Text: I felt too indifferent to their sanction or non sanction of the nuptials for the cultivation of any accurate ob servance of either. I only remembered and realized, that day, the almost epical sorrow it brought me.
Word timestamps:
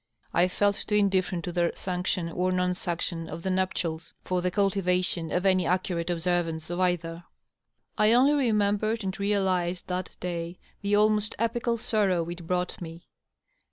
I 0.33 0.47
felt 0.47 0.83
too 0.87 0.95
indifferent 0.95 1.45
to 1.45 1.51
their 1.51 1.75
sanction 1.75 2.27
or 2.31 2.51
non 2.51 2.73
sanction 2.73 3.29
of 3.29 3.43
the 3.43 3.51
nuptials 3.51 4.15
for 4.25 4.41
the 4.41 4.49
cultivation 4.49 5.31
of 5.31 5.45
any 5.45 5.67
accurate 5.67 6.09
ob 6.09 6.17
servance 6.21 6.71
of 6.71 6.79
either. 6.79 7.23
I 7.99 8.13
only 8.13 8.33
remembered 8.33 9.03
and 9.03 9.19
realized, 9.19 9.85
that 9.89 10.17
day, 10.19 10.57
the 10.81 10.95
almost 10.95 11.35
epical 11.37 11.77
sorrow 11.77 12.27
it 12.31 12.47
brought 12.47 12.81
me. 12.81 13.05